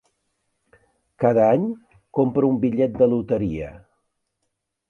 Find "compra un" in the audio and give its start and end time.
2.21-2.57